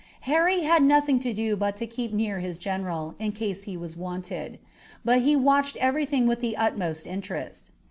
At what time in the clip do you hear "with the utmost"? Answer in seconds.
6.25-7.05